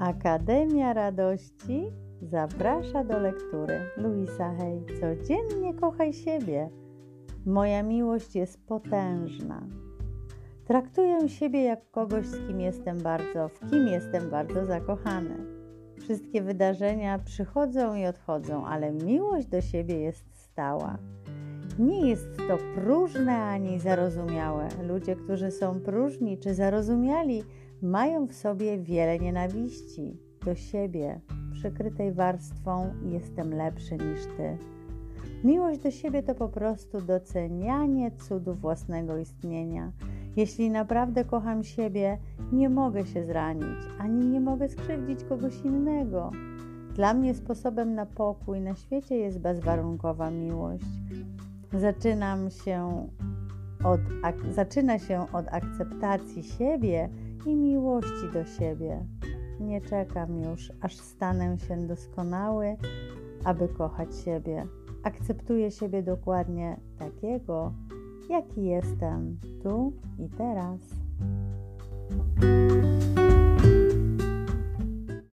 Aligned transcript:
Akademia 0.00 0.92
Radości 0.92 1.92
zaprasza 2.22 3.04
do 3.04 3.18
lektury. 3.18 3.80
Luisa 3.96 4.54
Hej, 4.58 4.82
codziennie 5.00 5.74
kochaj 5.74 6.12
siebie. 6.12 6.70
Moja 7.46 7.82
miłość 7.82 8.34
jest 8.34 8.66
potężna. 8.66 9.62
Traktuję 10.64 11.28
siebie 11.28 11.62
jak 11.62 11.90
kogoś, 11.90 12.26
z 12.26 12.46
kim 12.46 12.60
jestem 12.60 12.98
bardzo, 12.98 13.48
w 13.48 13.70
kim 13.70 13.86
jestem 13.88 14.30
bardzo 14.30 14.66
zakochany. 14.66 15.36
Wszystkie 15.98 16.42
wydarzenia 16.42 17.18
przychodzą 17.18 17.94
i 17.94 18.06
odchodzą, 18.06 18.66
ale 18.66 18.92
miłość 18.92 19.46
do 19.46 19.60
siebie 19.60 20.00
jest 20.00 20.42
stała. 20.44 20.98
Nie 21.78 22.08
jest 22.08 22.36
to 22.36 22.58
próżne 22.74 23.36
ani 23.36 23.80
zarozumiałe. 23.80 24.68
Ludzie, 24.88 25.16
którzy 25.16 25.50
są 25.50 25.80
próżni 25.80 26.38
czy 26.38 26.54
zarozumiali, 26.54 27.42
mają 27.82 28.26
w 28.26 28.34
sobie 28.34 28.78
wiele 28.78 29.18
nienawiści 29.18 30.16
do 30.44 30.54
siebie, 30.54 31.20
przykrytej 31.52 32.12
warstwą 32.12 32.94
jestem 33.04 33.54
lepszy 33.54 33.92
niż 33.92 34.26
ty. 34.36 34.58
Miłość 35.44 35.80
do 35.80 35.90
siebie 35.90 36.22
to 36.22 36.34
po 36.34 36.48
prostu 36.48 37.00
docenianie 37.00 38.10
cudu 38.10 38.54
własnego 38.54 39.18
istnienia. 39.18 39.92
Jeśli 40.36 40.70
naprawdę 40.70 41.24
kocham 41.24 41.64
siebie, 41.64 42.18
nie 42.52 42.68
mogę 42.68 43.06
się 43.06 43.24
zranić, 43.24 43.78
ani 43.98 44.26
nie 44.26 44.40
mogę 44.40 44.68
skrzywdzić 44.68 45.24
kogoś 45.24 45.60
innego. 45.64 46.30
Dla 46.94 47.14
mnie 47.14 47.34
sposobem 47.34 47.94
na 47.94 48.06
pokój 48.06 48.60
na 48.60 48.74
świecie 48.74 49.16
jest 49.16 49.38
bezwarunkowa 49.38 50.30
miłość. 50.30 50.84
Zaczynam 51.72 52.50
się 52.50 53.08
od, 53.84 54.00
ak, 54.22 54.36
zaczyna 54.50 54.98
się 54.98 55.26
od 55.32 55.48
akceptacji 55.48 56.42
siebie 56.42 57.08
i 57.46 57.56
miłości 57.56 58.32
do 58.32 58.44
siebie. 58.44 59.06
Nie 59.60 59.80
czekam 59.80 60.40
już, 60.40 60.72
aż 60.80 60.96
stanę 60.96 61.58
się 61.58 61.86
doskonały, 61.86 62.76
aby 63.44 63.68
kochać 63.68 64.08
siebie. 64.24 64.66
Akceptuję 65.02 65.70
siebie 65.70 66.02
dokładnie 66.02 66.80
takiego, 66.98 67.72
jaki 68.30 68.64
jestem 68.64 69.38
tu 69.62 69.92
i 70.18 70.28
teraz. 70.28 70.99